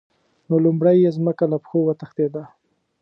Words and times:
نو 0.47 0.55
لومړی 0.65 0.95
یې 1.03 1.09
ځمکه 1.17 1.43
له 1.51 1.57
پښو 1.63 1.79
وتښتېده. 1.85 2.43